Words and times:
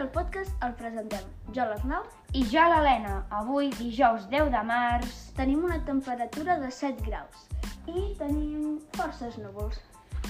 el 0.00 0.08
podcast 0.08 0.62
el 0.64 0.72
presentem 0.78 1.24
jo 1.52 1.64
l'Arnau. 1.68 2.04
I 2.32 2.44
jo, 2.48 2.62
l'Helena, 2.70 3.26
avui, 3.30 3.68
dijous 3.76 4.24
10 4.30 4.48
de 4.54 4.62
març, 4.64 5.12
Tenim 5.36 5.64
una 5.64 5.80
temperatura 5.84 6.58
de 6.58 6.70
7 6.70 7.02
graus 7.04 7.48
i 7.90 8.14
tenim 8.18 8.78
forces 8.96 9.36
núvols. 9.36 9.80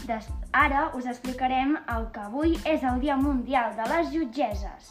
des... 0.09 0.27
ara 0.53 0.91
us 0.97 1.07
explicarem 1.07 1.77
el 1.95 2.07
que 2.13 2.21
avui 2.21 2.57
és 2.65 2.83
el 2.83 3.01
Dia 3.01 3.17
Mundial 3.17 3.77
de 3.77 3.87
les 3.93 4.11
Jutgeses. 4.13 4.91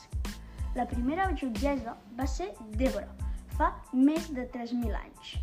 La 0.75 0.85
primera 0.85 1.27
jutgessa 1.35 1.97
va 2.17 2.27
ser 2.27 2.53
Débora, 2.79 3.09
fa 3.57 3.73
més 3.91 4.29
de 4.31 4.47
3.000 4.53 4.95
anys. 4.95 5.35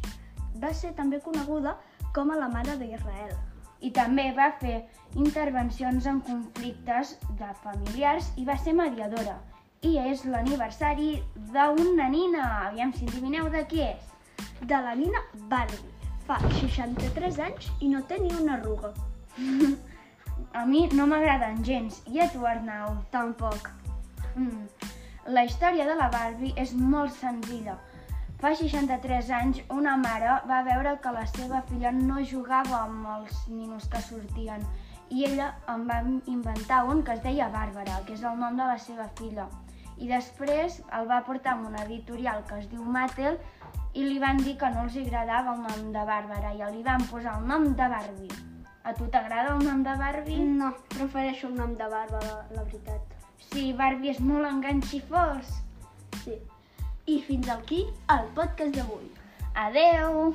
Va 0.62 0.72
ser 0.72 0.94
també 0.94 1.20
coneguda 1.20 1.76
com 2.14 2.30
a 2.30 2.38
la 2.40 2.48
mare 2.48 2.76
d'Israel. 2.78 3.36
I 3.80 3.90
també 3.96 4.26
va 4.36 4.50
fer 4.60 4.76
intervencions 5.16 6.06
en 6.06 6.20
conflictes 6.26 7.14
de 7.40 7.50
familiars 7.64 8.30
i 8.36 8.44
va 8.44 8.56
ser 8.60 8.74
mediadora. 8.76 9.38
I 9.82 9.96
és 9.98 10.26
l'aniversari 10.28 11.22
d'una 11.54 12.08
nina. 12.12 12.48
Aviam 12.68 12.92
si 12.92 13.06
endivineu 13.06 13.48
de 13.52 13.64
qui 13.70 13.80
és. 13.86 14.10
De 14.60 14.76
la 14.84 14.94
Nina 14.94 15.22
Barbie. 15.48 15.94
Fa 16.26 16.36
63 16.60 17.38
anys 17.46 17.70
i 17.80 17.88
no 17.88 18.02
té 18.08 18.20
ni 18.20 18.32
una 18.36 18.58
arruga. 18.58 18.92
A 20.60 20.64
mi 20.66 20.86
no 20.92 21.06
m'agraden 21.06 21.62
gens. 21.64 22.02
I 22.10 22.20
a 22.24 22.28
tu, 22.32 22.44
Arnau? 22.46 22.96
Tampoc. 23.12 23.70
Mm. 24.34 24.66
La 25.30 25.44
història 25.46 25.86
de 25.86 25.94
la 25.94 26.08
Barbie 26.12 26.52
és 26.58 26.72
molt 26.74 27.14
senzilla. 27.16 27.76
Fa 28.40 28.54
63 28.56 29.30
anys, 29.36 29.58
una 29.68 29.98
mare 30.00 30.38
va 30.48 30.62
veure 30.64 30.94
que 31.04 31.10
la 31.12 31.26
seva 31.28 31.58
filla 31.68 31.90
no 31.92 32.22
jugava 32.24 32.78
amb 32.86 33.08
els 33.14 33.40
ninos 33.52 33.88
que 33.92 33.98
sortien 34.00 34.62
i 35.12 35.26
ella 35.26 35.48
en 35.68 35.82
va 35.90 35.98
inventar 36.34 36.78
un 36.88 37.02
que 37.04 37.12
es 37.12 37.20
deia 37.26 37.50
Bàrbara, 37.52 37.98
que 38.06 38.14
és 38.14 38.22
el 38.24 38.38
nom 38.40 38.54
de 38.56 38.68
la 38.70 38.78
seva 38.80 39.10
filla. 39.18 39.44
I 40.00 40.08
després 40.08 40.78
el 40.96 41.08
va 41.10 41.18
portar 41.26 41.52
a 41.52 41.66
una 41.68 41.82
editorial 41.84 42.40
que 42.48 42.62
es 42.62 42.70
diu 42.70 42.86
Mattel 42.94 43.36
i 43.92 44.06
li 44.06 44.16
van 44.22 44.40
dir 44.40 44.54
que 44.62 44.70
no 44.72 44.86
els 44.86 44.96
agradava 45.02 45.52
el 45.58 45.60
nom 45.66 45.90
de 45.98 46.04
Bàrbara 46.12 46.54
i 46.56 46.70
li 46.78 46.80
van 46.86 47.04
posar 47.10 47.34
el 47.42 47.44
nom 47.50 47.66
de 47.82 47.90
Barbie. 47.94 48.38
A 48.88 48.94
tu 48.96 49.10
t'agrada 49.12 49.52
el 49.58 49.66
nom 49.66 49.82
de 49.84 49.98
Barbie? 50.00 50.46
No, 50.62 50.70
prefereixo 50.94 51.50
el 51.50 51.60
nom 51.60 51.76
de 51.76 51.90
Bàrbara, 51.92 52.40
la 52.56 52.64
veritat. 52.64 53.12
Sí, 53.50 53.66
Barbie 53.82 54.14
és 54.16 54.24
molt 54.30 54.48
enganxifós. 54.48 55.52
Sí. 56.24 56.38
I 57.10 57.16
fins 57.26 57.48
aquí 57.50 57.80
el 58.14 58.28
podcast 58.36 58.76
d'avui. 58.76 59.10
Adeu! 59.66 60.30